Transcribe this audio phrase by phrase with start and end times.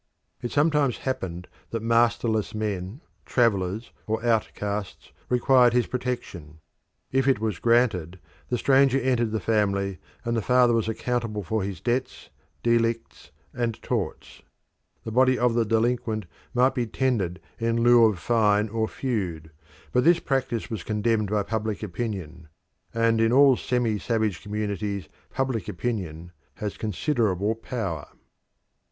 [0.41, 6.57] It sometimes happened that masterless men, travellers, or outcasts required his protection.
[7.11, 8.17] If it was granted,
[8.49, 12.31] the stranger entered the family, and the father was accountable for his debts,
[12.63, 14.41] delicts, and torts.
[15.03, 16.25] The body of the delinquent
[16.55, 19.51] might be tendered in lieu of fine or feud,
[19.91, 22.47] but this practice was condemned by public opinion,
[22.91, 28.07] and in all semi savage communities public opinion has considerable power.